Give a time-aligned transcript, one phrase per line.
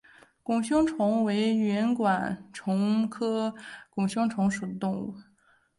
[0.41, 3.53] 拱胸虫为圆管虫科
[3.91, 5.13] 拱胸虫属的动物。